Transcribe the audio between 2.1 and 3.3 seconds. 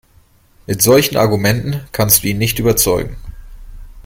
du ihn nicht überzeugen.